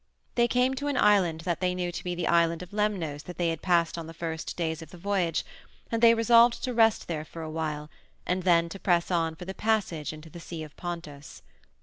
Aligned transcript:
They 0.33 0.47
came 0.47 0.73
to 0.77 0.87
an 0.87 0.97
island 0.97 1.41
that 1.41 1.59
they 1.59 1.75
knew 1.75 1.91
to 1.91 2.03
be 2.03 2.15
that 2.15 2.27
Island 2.27 2.63
of 2.63 2.73
Lemnos 2.73 3.21
that 3.25 3.37
they 3.37 3.49
had 3.49 3.61
passed 3.61 3.99
on 3.99 4.07
the 4.07 4.15
first 4.15 4.57
days 4.57 4.81
of 4.81 4.89
the 4.89 4.97
voyage, 4.97 5.45
and 5.91 6.01
they 6.01 6.15
resolved 6.15 6.63
to 6.63 6.73
rest 6.73 7.07
there 7.07 7.23
for 7.23 7.43
a 7.43 7.51
while, 7.51 7.87
and 8.25 8.41
then 8.41 8.67
to 8.69 8.79
press 8.79 9.11
on 9.11 9.35
for 9.35 9.45
the 9.45 9.53
passage 9.53 10.11
into 10.11 10.31
the 10.31 10.39
Sea 10.39 10.63
of 10.63 10.75
Pontus. 10.75 11.43